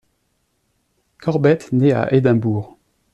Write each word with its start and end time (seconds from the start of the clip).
Corbett 1.19 1.71
naît 1.73 1.91
à 1.91 2.11
Édimbourg. 2.11 2.75